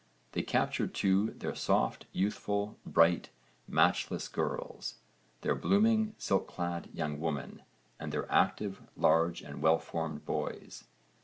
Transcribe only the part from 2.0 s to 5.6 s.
youthful, bright, matchless girls: their